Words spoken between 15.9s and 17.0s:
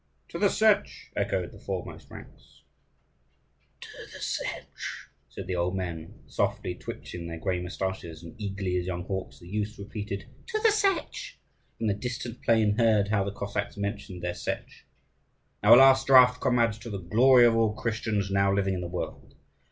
draught, comrades, to the